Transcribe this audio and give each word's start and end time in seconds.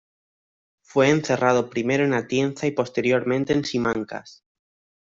Fue 0.81 1.11
encerrado 1.11 1.69
primero 1.69 2.03
en 2.03 2.15
Atienza 2.15 2.65
y 2.65 2.71
posteriormente 2.71 3.53
en 3.53 3.63
Simancas. 3.63 4.43